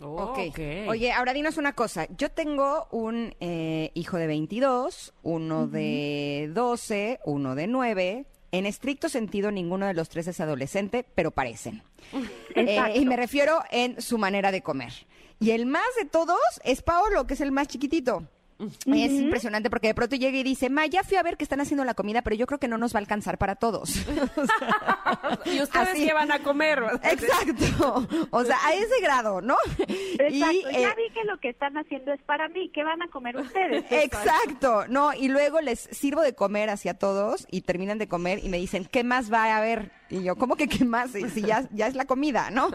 Okay. 0.02 0.88
Oye, 0.88 1.12
ahora 1.12 1.34
dinos 1.34 1.58
una 1.58 1.74
cosa. 1.74 2.08
Yo 2.18 2.30
tengo 2.30 2.88
un 2.92 3.34
eh, 3.40 3.92
hijo 3.94 4.18
de 4.18 4.28
22, 4.28 5.14
uno 5.24 5.68
de 5.68 6.50
12, 6.54 7.20
uno 7.26 7.56
de 7.56 7.68
9. 7.68 8.26
En 8.52 8.66
estricto 8.66 9.10
sentido, 9.10 9.52
ninguno 9.52 9.86
de 9.86 9.94
los 9.94 10.08
tres 10.08 10.28
es 10.28 10.40
adolescente, 10.40 11.06
pero 11.16 11.32
parecen. 11.32 11.84
Eh, 12.58 12.80
y 12.96 13.06
me 13.06 13.18
refiero 13.18 13.62
en 13.70 14.02
su 14.02 14.18
manera 14.18 14.50
de 14.50 14.62
comer. 14.62 14.94
Y 15.42 15.52
el 15.52 15.66
más 15.66 15.84
de 15.98 16.06
todos 16.06 16.40
es 16.64 16.82
Paolo, 16.82 17.28
que 17.28 17.34
es 17.34 17.42
el 17.42 17.52
más 17.52 17.68
chiquitito. 17.68 18.30
Es 18.60 19.12
impresionante 19.12 19.70
porque 19.70 19.88
de 19.88 19.94
pronto 19.96 20.16
llega 20.16 20.38
y 20.38 20.44
dice, 20.44 20.70
Ma, 20.70 20.86
ya 20.86 21.04
fui 21.04 21.18
a 21.18 21.24
ver 21.24 21.36
que 21.36 21.44
están 21.44 21.60
haciendo 21.60 21.84
la 21.84 21.94
comida, 21.94 22.22
pero 22.22 22.38
yo 22.38 22.48
creo 22.48 22.58
que 22.58 22.70
no 22.70 22.78
nos 22.78 22.94
va 22.94 23.00
a 23.00 23.02
alcanzar 23.02 23.38
para 23.38 23.56
todos. 23.56 23.96
y 25.46 25.62
ustedes 25.62 25.96
qué 25.96 26.14
van 26.14 26.32
a 26.32 26.40
comer. 26.40 26.82
Exacto. 27.04 28.08
O 28.32 28.44
sea, 28.46 28.58
a 28.66 28.74
ese 28.74 29.02
grado, 29.02 29.42
¿no? 29.42 29.58
Exacto. 29.78 30.70
ya 30.72 30.90
eh, 30.90 30.96
vi 30.96 31.14
que 31.14 31.24
lo 31.26 31.38
que 31.40 31.50
están 31.50 31.78
haciendo 31.78 32.14
es 32.14 32.22
para 32.22 32.48
mí. 32.48 32.70
¿Qué 32.74 32.84
van 32.84 33.02
a 33.02 33.08
comer 33.10 33.36
ustedes? 33.36 33.86
Exacto. 33.92 34.88
No, 34.88 35.14
y 35.14 35.28
luego 35.28 35.60
les 35.60 35.80
sirvo 35.80 36.22
de 36.22 36.34
comer 36.34 36.70
hacia 36.70 36.94
todos 36.94 37.48
y 37.52 37.62
terminan 37.62 37.98
de 37.98 38.08
comer 38.08 38.40
y 38.44 38.48
me 38.48 38.58
dicen, 38.58 38.86
¿qué 38.86 39.04
más 39.04 39.32
va 39.32 39.46
a 39.46 39.58
haber? 39.58 39.92
Y 40.10 40.24
yo, 40.24 40.36
¿cómo 40.36 40.56
que 40.56 40.68
qué 40.68 40.86
más? 40.86 41.12
Si 41.12 41.42
ya, 41.42 41.68
ya 41.72 41.88
es 41.88 41.96
la 41.96 42.06
comida, 42.06 42.52
¿no? 42.52 42.70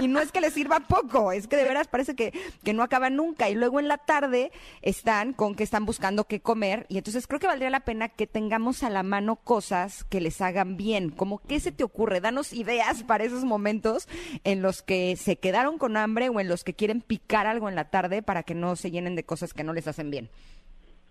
Y 0.00 0.08
no 0.08 0.20
es 0.20 0.32
que 0.32 0.40
les 0.40 0.54
sirva 0.54 0.80
poco, 0.80 1.32
es 1.32 1.46
que 1.46 1.56
de 1.56 1.64
veras 1.64 1.88
parece 1.88 2.14
que, 2.14 2.32
que 2.64 2.72
no 2.72 2.82
acaba 2.82 3.10
nunca. 3.10 3.50
Y 3.50 3.54
luego 3.54 3.80
en 3.80 3.88
la 3.88 3.98
tarde 3.98 4.50
están 4.82 5.32
con 5.32 5.54
que 5.54 5.64
están 5.64 5.84
buscando 5.84 6.24
qué 6.24 6.40
comer. 6.40 6.86
Y 6.88 6.98
entonces 6.98 7.26
creo 7.26 7.40
que 7.40 7.46
valdría 7.46 7.70
la 7.70 7.80
pena 7.80 8.08
que 8.08 8.26
tengamos 8.26 8.82
a 8.82 8.90
la 8.90 9.02
mano 9.02 9.36
cosas 9.36 10.04
que 10.04 10.20
les 10.20 10.40
hagan 10.40 10.76
bien. 10.76 11.10
Como, 11.10 11.38
¿qué 11.38 11.60
se 11.60 11.72
te 11.72 11.84
ocurre? 11.84 12.20
Danos 12.20 12.52
ideas 12.52 13.02
para 13.02 13.24
esos 13.24 13.44
momentos 13.44 14.08
en 14.44 14.62
los 14.62 14.82
que 14.82 15.16
se 15.16 15.36
quedaron 15.36 15.78
con 15.78 15.96
hambre 15.96 16.28
o 16.28 16.40
en 16.40 16.48
los 16.48 16.64
que 16.64 16.74
quieren 16.74 17.02
picar 17.02 17.46
algo 17.46 17.68
en 17.68 17.74
la 17.74 17.90
tarde 17.90 18.22
para 18.22 18.42
que 18.42 18.54
no 18.54 18.76
se 18.76 18.90
llenen 18.90 19.16
de 19.16 19.24
cosas 19.24 19.52
que 19.52 19.64
no 19.64 19.72
les 19.72 19.86
hacen 19.86 20.10
bien. 20.10 20.30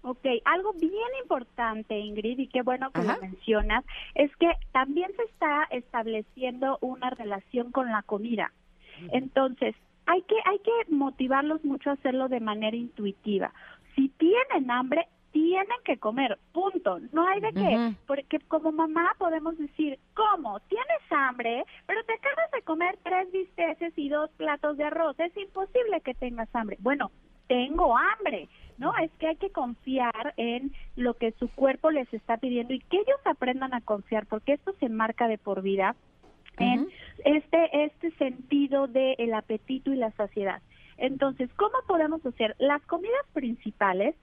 Ok, 0.01 0.25
algo 0.45 0.73
bien 0.73 1.09
importante, 1.21 1.99
Ingrid, 1.99 2.39
y 2.39 2.47
qué 2.47 2.61
bueno 2.61 2.89
que 2.91 3.03
lo 3.03 3.19
mencionas, 3.19 3.83
es 4.15 4.33
que 4.37 4.49
también 4.71 5.11
se 5.15 5.23
está 5.23 5.67
estableciendo 5.71 6.77
una 6.81 7.09
relación 7.09 7.71
con 7.71 7.91
la 7.91 8.01
comida. 8.03 8.53
Entonces, 9.11 9.75
hay 10.05 10.21
que, 10.23 10.35
hay 10.45 10.59
que 10.59 10.71
motivarlos 10.93 11.63
mucho 11.65 11.89
a 11.89 11.93
hacerlo 11.93 12.29
de 12.29 12.39
manera 12.39 12.75
intuitiva. 12.75 13.53
Si 13.95 14.09
tienen 14.09 14.71
hambre, 14.71 15.07
tienen 15.31 15.77
que 15.83 15.97
comer, 15.97 16.39
punto. 16.53 16.99
No 17.11 17.27
hay 17.27 17.41
de 17.41 17.53
qué, 17.53 17.93
porque 18.07 18.39
como 18.47 18.71
mamá 18.71 19.11
podemos 19.17 19.57
decir, 19.57 19.99
¿cómo? 20.15 20.59
¿Tienes 20.61 21.01
hambre? 21.11 21.65
Pero 21.85 22.03
te 22.05 22.13
acabas 22.13 22.51
de 22.51 22.61
comer 22.63 22.97
tres 23.03 23.31
bisteces 23.31 23.93
y 23.97 24.09
dos 24.09 24.29
platos 24.37 24.77
de 24.77 24.85
arroz. 24.85 25.19
Es 25.19 25.35
imposible 25.37 26.01
que 26.01 26.13
tengas 26.13 26.49
hambre. 26.55 26.77
Bueno, 26.79 27.11
tengo 27.47 27.95
hambre. 27.97 28.47
No, 28.79 28.93
es 28.97 29.11
que 29.19 29.27
hay 29.27 29.35
que 29.35 29.51
confiar 29.51 30.33
en 30.37 30.71
lo 30.95 31.13
que 31.13 31.33
su 31.33 31.49
cuerpo 31.49 31.91
les 31.91 32.11
está 32.13 32.37
pidiendo 32.37 32.73
y 32.73 32.79
que 32.79 32.97
ellos 32.97 33.19
aprendan 33.25 33.73
a 33.73 33.81
confiar, 33.81 34.25
porque 34.25 34.53
esto 34.53 34.73
se 34.79 34.87
marca 34.87 35.27
de 35.27 35.37
por 35.37 35.61
vida 35.61 35.95
en 36.57 36.87
este 37.25 37.85
este 37.85 38.11
sentido 38.11 38.87
del 38.87 39.15
el 39.17 39.33
apetito 39.33 39.91
y 39.91 39.97
la 39.97 40.11
saciedad. 40.11 40.61
Entonces, 40.97 41.49
¿cómo 41.55 41.77
podemos 41.87 42.25
hacer 42.25 42.55
las 42.57 42.81
comidas 42.83 43.25
principales 43.33 44.15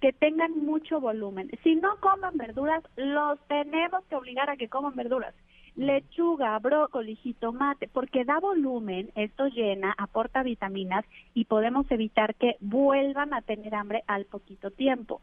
que 0.00 0.12
tengan 0.12 0.52
mucho 0.64 1.00
volumen? 1.00 1.50
Si 1.64 1.74
no 1.74 1.96
comen 2.00 2.36
verduras, 2.36 2.84
los 2.96 3.38
tenemos 3.48 4.04
que 4.04 4.16
obligar 4.16 4.48
a 4.48 4.56
que 4.56 4.68
coman 4.68 4.94
verduras 4.94 5.34
lechuga, 5.78 6.58
brócoli, 6.58 7.14
jitomate, 7.16 7.88
porque 7.88 8.24
da 8.24 8.40
volumen, 8.40 9.10
esto 9.14 9.46
llena, 9.46 9.94
aporta 9.96 10.42
vitaminas 10.42 11.04
y 11.34 11.44
podemos 11.44 11.90
evitar 11.90 12.34
que 12.34 12.56
vuelvan 12.60 13.32
a 13.32 13.42
tener 13.42 13.74
hambre 13.74 14.02
al 14.06 14.24
poquito 14.24 14.70
tiempo 14.70 15.20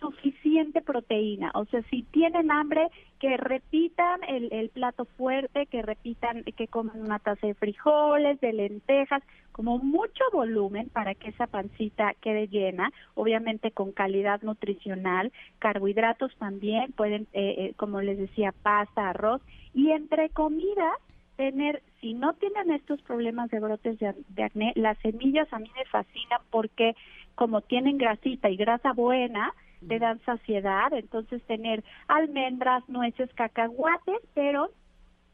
suficiente 0.00 0.82
proteína. 0.82 1.50
O 1.54 1.64
sea, 1.64 1.82
si 1.88 2.02
tienen 2.02 2.50
hambre, 2.50 2.88
que 3.18 3.38
repitan 3.38 4.20
el, 4.28 4.52
el, 4.52 4.68
plato 4.68 5.06
fuerte, 5.16 5.64
que 5.66 5.80
repitan 5.80 6.44
que 6.44 6.68
coman 6.68 7.00
una 7.00 7.18
taza 7.18 7.46
de 7.46 7.54
frijoles, 7.54 8.38
de 8.40 8.52
lentejas, 8.52 9.22
como 9.54 9.78
mucho 9.78 10.24
volumen 10.32 10.88
para 10.88 11.14
que 11.14 11.28
esa 11.28 11.46
pancita 11.46 12.12
quede 12.20 12.48
llena, 12.48 12.90
obviamente 13.14 13.70
con 13.70 13.92
calidad 13.92 14.42
nutricional, 14.42 15.30
carbohidratos 15.60 16.34
también, 16.38 16.90
pueden, 16.90 17.28
eh, 17.32 17.54
eh, 17.58 17.74
como 17.76 18.00
les 18.00 18.18
decía, 18.18 18.52
pasta, 18.64 19.10
arroz, 19.10 19.40
y 19.72 19.92
entre 19.92 20.30
comidas 20.30 20.98
tener, 21.36 21.84
si 22.00 22.14
no 22.14 22.32
tienen 22.34 22.72
estos 22.72 23.00
problemas 23.02 23.48
de 23.50 23.60
brotes 23.60 23.96
de, 24.00 24.12
de, 24.30 24.42
acné, 24.42 24.72
las 24.74 24.98
semillas 24.98 25.46
a 25.52 25.60
mí 25.60 25.70
me 25.76 25.84
fascinan 25.84 26.40
porque 26.50 26.96
como 27.36 27.60
tienen 27.60 27.96
grasita 27.96 28.50
y 28.50 28.56
grasa 28.56 28.92
buena, 28.92 29.54
te 29.86 30.00
dan 30.00 30.20
saciedad, 30.24 30.92
entonces 30.92 31.40
tener 31.44 31.84
almendras, 32.08 32.82
nueces, 32.88 33.32
cacahuates, 33.34 34.20
pero 34.34 34.70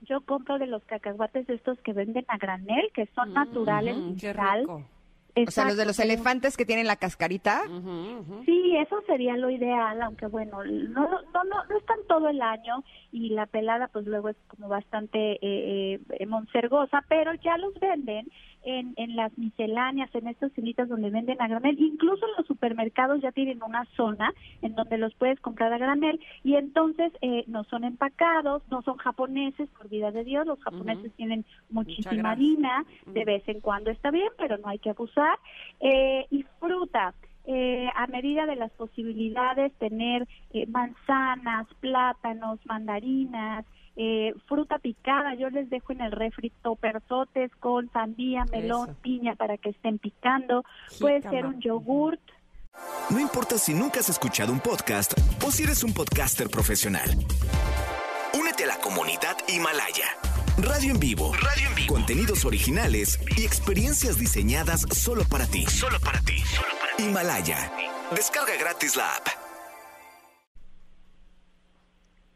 yo 0.02 0.21
compro 0.23 0.59
de 0.59 0.66
los 0.66 0.83
cacahuates 0.85 1.49
estos 1.49 1.78
que 1.80 1.92
venden 1.92 2.25
a 2.28 2.38
granel, 2.38 2.90
que 2.95 3.07
son 3.14 3.33
naturales, 3.35 3.97
o 5.37 5.50
sea, 5.50 5.64
los 5.64 5.76
de 5.76 5.87
los 5.87 5.99
elefantes 5.99 6.56
que 6.56 6.64
tienen 6.64 6.87
la 6.87 6.96
cascarita. 6.96 7.62
Sí, 8.46 8.76
eso 8.76 9.02
sería 9.06 9.37
lo 9.37 9.50
ideal, 9.50 10.00
aunque 10.02 10.26
bueno, 10.26 10.64
no, 10.64 11.08
no, 11.08 11.44
no, 11.44 11.64
no 11.68 11.78
están 11.78 11.99
todo 12.08 12.28
el 12.28 12.40
año 12.42 12.84
y 13.12 13.30
la 13.30 13.46
pelada 13.46 13.88
pues 13.88 14.06
luego 14.06 14.28
es 14.28 14.37
como 14.49 14.68
bastante 14.68 15.38
eh, 15.42 16.00
eh, 16.10 16.26
monsergosa, 16.26 17.04
pero 17.08 17.34
ya 17.34 17.56
los 17.58 17.75
venden 17.80 18.26
en, 18.62 18.92
en 18.96 19.16
las 19.16 19.37
misceláneas, 19.38 20.14
en 20.14 20.28
estos 20.28 20.52
cilitas 20.52 20.88
donde 20.88 21.10
venden 21.10 21.40
a 21.40 21.49
granel, 21.49 21.80
incluso 21.80 22.26
en 22.26 22.32
los 22.37 22.46
supermercados 22.46 23.20
ya 23.22 23.32
tienen 23.32 23.62
una 23.62 23.87
zona 23.96 24.34
en 24.60 24.75
donde 24.75 24.99
los 24.99 25.14
puedes 25.14 25.40
comprar 25.40 25.72
a 25.72 25.78
granel 25.78 26.20
y 26.44 26.56
entonces 26.56 27.12
eh, 27.22 27.44
no 27.46 27.64
son 27.64 27.84
empacados, 27.84 28.62
no 28.70 28.82
son 28.82 28.96
japoneses, 28.99 29.68
por 29.70 29.88
vida 29.88 30.10
de 30.10 30.25
Dios, 30.25 30.46
los 30.46 30.60
japoneses 30.60 31.12
tienen 31.14 31.44
muchísima 31.70 32.32
harina, 32.32 32.84
de 33.06 33.25
vez 33.25 33.42
en 33.49 33.60
cuando 33.60 33.90
está 33.90 34.10
bien, 34.10 34.28
pero 34.37 34.58
no 34.58 34.68
hay 34.68 34.78
que 34.78 34.90
abusar, 34.90 35.19
eh, 35.80 36.26
y 36.30 36.44
fruta. 36.58 37.14
Eh, 37.46 37.88
a 37.96 38.06
medida 38.06 38.46
de 38.46 38.54
las 38.54 38.70
posibilidades, 38.72 39.72
tener 39.78 40.28
manzanas, 40.68 41.66
plátanos, 41.80 42.60
mandarinas, 42.66 43.64
eh, 43.96 44.34
fruta 44.46 44.78
picada, 44.78 45.34
yo 45.34 45.50
les 45.50 45.68
dejo 45.68 45.92
en 45.92 46.02
el 46.02 46.12
refri 46.12 46.50
toperzotes 46.62 47.50
con 47.56 47.90
sandía, 47.92 48.44
melón, 48.52 48.96
piña 49.02 49.34
para 49.34 49.56
que 49.56 49.70
estén 49.70 49.98
picando, 49.98 50.64
puede 51.00 51.22
ser 51.22 51.46
un 51.46 51.60
yogurt. 51.60 52.20
No 53.10 53.18
importa 53.18 53.58
si 53.58 53.74
nunca 53.74 54.00
has 54.00 54.08
escuchado 54.08 54.52
un 54.52 54.60
podcast 54.60 55.12
o 55.44 55.50
si 55.50 55.64
eres 55.64 55.82
un 55.82 55.92
podcaster 55.92 56.48
profesional 56.48 57.10
Únete 58.32 58.64
a 58.64 58.68
la 58.68 58.78
comunidad 58.78 59.36
Himalaya. 59.48 60.39
Radio 60.62 60.92
en 60.92 61.00
vivo. 61.00 61.32
Radio 61.32 61.68
en 61.68 61.74
vivo. 61.74 61.94
Contenidos 61.94 62.44
originales 62.44 63.18
y 63.36 63.44
experiencias 63.44 64.18
diseñadas 64.18 64.82
solo 64.92 65.22
para 65.30 65.46
ti. 65.46 65.64
Solo 65.66 65.98
para 66.00 66.20
ti. 66.20 66.38
Solo 66.38 66.68
para 66.80 66.96
ti. 66.96 67.02
Himalaya. 67.02 67.72
Descarga 68.14 68.52
gratis 68.58 68.96
la 68.96 69.16
app. 69.16 69.26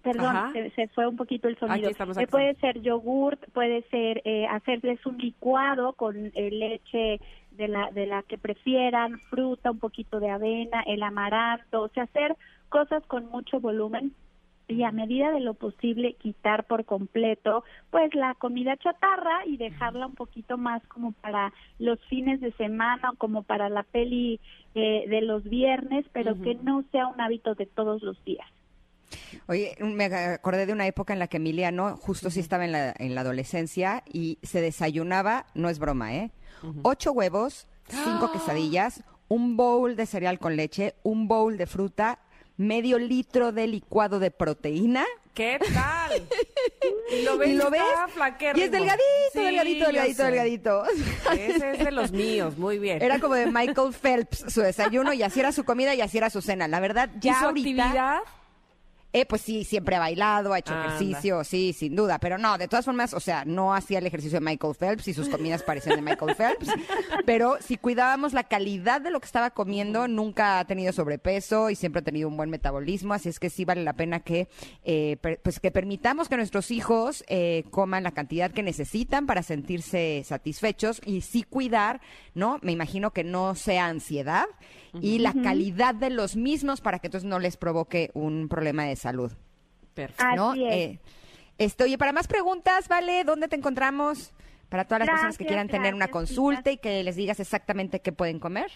Perdón, 0.03 0.53
se, 0.75 0.89
fue 0.89 1.07
un 1.07 1.17
poquito 1.17 1.49
el 1.49 1.59
sonido. 1.59 1.91
Eh, 1.91 2.27
puede 2.27 2.55
ser 2.57 2.81
yogurt, 2.83 3.41
puede 3.53 3.83
ser 3.91 4.21
eh, 4.25 4.47
hacerles 4.47 5.05
un 5.07 5.17
licuado 5.17 5.95
con 5.95 6.15
eh, 6.35 6.51
leche 6.51 7.21
de 7.53 7.69
la, 7.69 7.91
de 7.91 8.07
la 8.07 8.23
que 8.23 8.37
prefieran, 8.37 9.19
fruta, 9.31 9.71
un 9.71 9.79
poquito 9.79 10.21
de 10.21 10.31
avena, 10.31 10.83
el 10.87 11.03
amaranto, 11.03 11.83
o 11.83 11.89
sea, 11.89 12.03
hacer 12.03 12.37
cosas 12.69 13.03
con 13.07 13.27
mucho 13.31 13.61
volumen 13.61 14.15
y 14.69 14.83
a 14.83 14.91
medida 14.91 15.31
de 15.31 15.41
lo 15.41 15.55
posible 15.55 16.15
quitar 16.15 16.65
por 16.65 16.85
completo 16.85 17.65
pues 17.91 18.15
la 18.15 18.35
comida 18.35 18.77
chatarra 18.77 19.45
y 19.47 19.57
dejarla 19.57 20.07
un 20.07 20.15
poquito 20.15 20.57
más 20.57 20.83
como 20.87 21.13
para 21.13 21.53
los 21.79 22.01
fines 22.07 22.41
de 22.41 22.53
semana 22.53 23.11
o 23.11 23.17
como 23.17 23.43
para 23.43 23.69
la 23.69 23.83
peli 23.83 24.41
eh, 24.75 25.05
de 25.09 25.21
los 25.21 25.45
viernes 25.45 26.07
pero 26.13 26.41
que 26.41 26.55
no 26.55 26.85
sea 26.93 27.07
un 27.07 27.21
hábito 27.21 27.55
de 27.55 27.67
todos 27.67 28.03
los 28.03 28.23
días. 28.25 28.47
Oye, 29.47 29.77
me 29.81 30.07
acordé 30.07 30.67
de 30.67 30.73
una 30.73 30.87
época 30.87 31.13
en 31.13 31.19
la 31.19 31.29
que 31.29 31.37
Emiliano 31.37 31.97
justo 31.97 32.31
sí 32.31 32.41
estaba 32.41 32.65
en 32.65 32.73
la, 32.73 32.95
en 32.99 33.15
la 33.15 33.21
adolescencia 33.21 34.03
y 34.11 34.39
se 34.43 34.61
desayunaba, 34.61 35.47
no 35.55 35.69
es 35.69 35.79
broma, 35.79 36.15
¿eh? 36.15 36.31
Ocho 36.83 37.13
huevos, 37.13 37.69
cinco 37.87 38.27
¡Ah! 38.29 38.33
quesadillas, 38.33 39.05
un 39.29 39.57
bowl 39.57 39.97
de 39.97 40.07
cereal 40.07 40.39
con 40.39 40.57
leche, 40.57 40.95
un 41.03 41.29
bowl 41.29 41.57
de 41.57 41.67
fruta 41.67 42.21
medio 42.57 42.99
litro 42.99 43.53
de 43.53 43.67
licuado 43.67 44.19
de 44.19 44.31
proteína. 44.31 45.05
¿Qué 45.35 45.59
tal? 45.75 46.23
y 47.11 47.23
lo 47.23 47.37
ves, 47.39 47.51
y, 47.51 48.61
es 48.63 48.71
delgadito, 48.71 49.03
delgadito, 49.35 49.87
delgadito, 49.87 50.25
delgadito. 50.25 50.85
Ese 51.33 51.73
es 51.73 51.79
de 51.85 51.91
los 51.91 52.13
míos, 52.13 52.57
muy 52.57 52.79
bien. 52.79 53.03
Era 53.03 53.19
como 53.19 53.35
de 53.35 53.47
Michael 53.47 53.93
Phelps, 53.93 54.45
su 54.53 54.61
desayuno, 54.61 55.13
y 55.13 55.23
así 55.25 55.41
era 55.41 55.51
su 55.51 55.65
comida 55.65 55.95
y 55.95 56.01
así 56.01 56.19
era 56.19 56.31
su 56.31 56.41
cena. 56.41 56.69
La 56.69 56.79
verdad, 56.79 57.11
ya 57.21 57.33
¿Y 57.33 57.35
su 57.35 57.45
ahorita... 57.47 57.85
actividad? 57.85 58.19
Eh, 59.17 59.27
pues 59.27 59.43
sí, 59.43 59.63
siempre 59.63 59.95
ha 59.95 60.01
bailado, 60.01 60.53
ha 60.53 60.59
hecho 60.59 60.77
ejercicio, 60.77 61.45
sí, 61.45 61.73
sin 61.73 61.95
duda. 61.95 62.19
Pero 62.19 62.37
no, 62.37 62.59
de 62.59 62.67
todas 62.67 62.85
formas, 62.85 63.15
o 63.15 63.21
sea, 63.21 63.45
no 63.45 63.73
hacía 63.73 64.01
el 64.01 64.07
ejercicio 64.09 64.41
de 64.41 64.45
Michael 64.45 64.75
Phelps 64.75 65.07
y 65.07 65.15
sus 65.15 65.29
comidas 65.29 65.63
parecían 65.63 65.95
de 65.95 66.03
Michael 66.03 66.35
Phelps. 66.37 66.69
pero 67.25 67.57
si 67.61 67.77
cuidábamos 67.77 68.33
la 68.33 68.43
calidad 68.43 69.01
de 69.01 69.11
lo 69.11 69.21
que 69.21 69.27
estaba 69.27 69.51
comiendo, 69.51 70.09
nunca 70.09 70.59
ha 70.59 70.65
tenido 70.65 70.93
sobrepeso 70.93 71.71
y 71.71 71.77
siempre 71.77 72.01
ha 72.01 72.03
tenido 72.03 72.29
un 72.29 72.37
buen 72.37 72.51
metabolismo. 72.51 73.15
Así 73.15 73.29
es 73.29 73.39
que 73.39 73.51
sí 73.51 73.65
vale 73.65 73.85
la 73.85 73.93
pena 73.93 74.19
que, 74.19 74.49
eh, 74.83 75.17
pues 75.45 75.61
que 75.61 75.71
permitamos 75.71 76.29
que 76.29 76.37
nuestros 76.37 76.73
hijos 76.73 77.23
eh, 77.29 77.63
coman 77.71 78.03
la 78.03 78.11
cantidad 78.11 78.51
que 78.51 78.65
necesitan 78.65 79.27
para 79.27 79.45
sentirse 79.45 80.23
satisfechos 80.25 81.01
y 81.07 81.21
sí 81.21 81.45
cuidar, 81.45 82.01
¿no? 82.35 82.59
Me 82.63 82.73
imagino 82.73 83.13
que 83.13 83.23
no 83.23 83.55
sea 83.55 83.87
ansiedad 83.87 84.47
y 85.01 85.19
la 85.19 85.33
calidad 85.33 85.95
de 85.95 86.11
los 86.11 86.37
mismos 86.37 86.81
para 86.81 86.99
que 86.99 87.09
entonces 87.09 87.29
no 87.29 87.39
les 87.39 87.57
provoque 87.57 88.11
un 88.15 88.49
problema 88.49 88.85
de 88.85 88.97
salud. 89.05 89.33
Perfecto. 89.95 90.55
Eh, 90.57 90.99
estoy, 91.59 91.93
y 91.93 91.97
para 91.97 92.13
más 92.13 92.27
preguntas, 92.27 92.89
¿vale? 92.89 93.25
¿Dónde 93.25 93.49
te 93.49 93.57
encontramos? 93.57 94.33
Para 94.69 94.85
todas 94.87 95.01
las 95.01 95.11
personas 95.11 95.39
que 95.39 95.47
quieran 95.47 95.69
tener 95.69 95.95
una 95.95 96.09
consulta 96.09 96.71
y 96.73 96.79
que 96.79 97.05
les 97.05 97.17
digas 97.17 97.39
exactamente 97.39 98.01
qué 98.01 98.13
pueden 98.13 98.41
comer. 98.41 98.71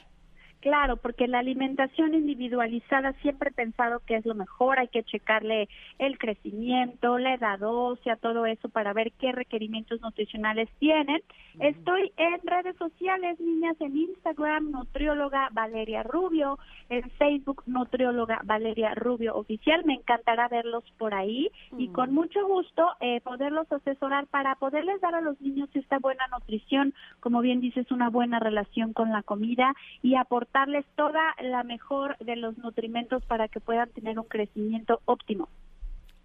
Claro, 0.61 0.97
porque 0.97 1.29
la 1.29 1.39
alimentación 1.39 2.15
individualizada 2.15 3.13
siempre 3.23 3.51
he 3.51 3.53
pensado 3.53 4.01
que 4.05 4.17
es 4.17 4.27
lo 4.27 4.35
mejor, 4.35 4.81
hay 4.81 4.89
que 4.89 5.05
checarle 5.05 5.69
el 6.01 6.19
crecimiento, 6.19 7.17
la 7.17 7.35
edad 7.35 7.63
ósea, 7.63 8.17
todo 8.17 8.45
eso 8.45 8.69
para 8.69 8.93
ver 8.93 9.13
qué 9.21 9.31
requerimientos 9.31 10.01
nutricionales 10.01 10.69
tienen. 10.81 11.23
Estoy 11.61 12.13
en 12.17 12.41
redes 12.43 12.77
sociales, 12.77 13.39
niñas, 13.39 13.77
en 13.81 13.97
Instagram, 13.97 14.73
nutrióloga 14.73 15.49
Valeria 15.53 16.03
Rubio, 16.03 16.59
en 16.89 17.09
Facebook, 17.11 17.63
nutrióloga 17.67 18.41
Valeria 18.43 18.97
Rubio 18.97 19.37
Oficial. 19.37 19.85
Me 19.85 19.95
encantará 19.95 20.49
verlos 20.49 20.83
por 20.99 21.15
ahí 21.15 21.51
y 21.77 21.89
con 21.89 22.13
mucho 22.13 22.45
gusto 22.49 22.85
eh, 23.01 23.21
poderlos 23.21 23.71
asesorar 23.71 24.27
para 24.27 24.57
poderles 24.57 25.01
dar 25.01 25.15
a 25.15 25.21
los 25.21 25.41
niños 25.41 25.69
esta 25.75 25.99
buena 26.01 26.27
nutrición, 26.33 26.95
como 27.21 27.43
bien 27.43 27.61
dices, 27.61 27.91
una 27.93 28.11
buena 28.11 28.41
relación 28.41 28.93
con 28.93 29.11
la 29.13 29.23
comida 29.23 29.75
y 30.03 30.17
aportar 30.17 30.48
darles 30.53 30.87
toda 30.97 31.35
la 31.41 31.63
mejor 31.65 32.17
de 32.19 32.37
los 32.37 32.57
nutrimentos 32.59 33.25
para 33.27 33.49
que 33.49 33.61
puedan 33.61 33.91
tener 33.91 34.19
un 34.19 34.27
crecimiento 34.27 35.01
óptimo. 35.05 35.49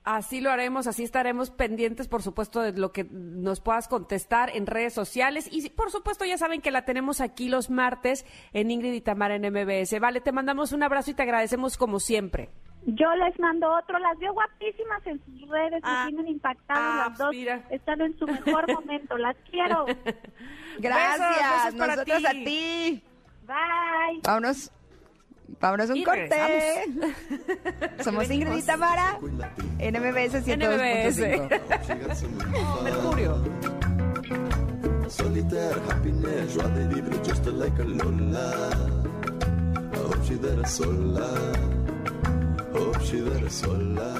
Así 0.03 0.41
lo 0.41 0.51
haremos, 0.51 0.85
así 0.87 1.03
estaremos 1.03 1.49
pendientes, 1.49 2.09
por 2.09 2.21
supuesto, 2.21 2.61
de 2.61 2.73
lo 2.73 2.91
que 2.91 3.05
nos 3.05 3.61
puedas 3.61 3.87
contestar 3.87 4.53
en 4.53 4.67
redes 4.67 4.93
sociales. 4.93 5.47
Y 5.49 5.69
por 5.69 5.91
supuesto, 5.91 6.25
ya 6.25 6.37
saben 6.37 6.59
que 6.59 6.71
la 6.71 6.83
tenemos 6.83 7.21
aquí 7.21 7.47
los 7.47 7.69
martes 7.69 8.25
en 8.51 8.69
Ingrid 8.69 8.91
y 8.91 8.99
Tamara 8.99 9.35
en 9.35 9.43
MBS. 9.43 9.97
Vale, 10.01 10.19
te 10.19 10.33
mandamos 10.33 10.73
un 10.73 10.83
abrazo 10.83 11.11
y 11.11 11.13
te 11.13 11.23
agradecemos 11.23 11.77
como 11.77 12.01
siempre. 12.01 12.49
Yo 12.85 13.15
les 13.15 13.39
mando 13.39 13.73
otro, 13.73 13.97
las 13.97 14.19
veo 14.19 14.33
guapísimas 14.33 15.07
en 15.07 15.23
sus 15.23 15.47
redes, 15.47 15.79
ah, 15.83 16.03
tienen 16.09 16.27
impactadas 16.27 16.83
ah, 16.83 17.07
las 17.07 17.17
dos, 17.17 17.33
están 17.69 18.01
en 18.01 18.17
su 18.19 18.27
mejor 18.27 18.69
momento, 18.73 19.17
las 19.17 19.37
quiero. 19.49 19.85
Gracias, 20.79 21.75
nosotros 21.75 22.25
a 22.25 22.31
ti. 22.31 23.01
Bye. 23.45 24.21
Vámonos. 24.23 24.71
Vámonos 25.59 25.89
un 25.89 26.03
corte. 26.03 26.29
Somos 28.03 28.29
Ingrid 28.31 28.57
y 28.57 28.61
Tamara 28.61 29.17
en 29.79 29.95
MBS 29.95 30.45
102.5. 30.45 32.83
Mercurio. 32.83 33.37
Solitaire, 35.07 35.79
happiness, 35.89 36.53
joie 36.55 36.69
de 36.69 36.87
vivre 36.87 37.17
just 37.23 37.45
like 37.45 37.79
a 37.79 37.83
Lola. 37.83 38.69
Hope 39.95 40.23
she 40.25 40.35
there 40.35 40.65
sola. 40.65 41.27
Hope 42.73 42.99
she 43.03 43.19
there 43.21 43.49
sola. 43.49 44.15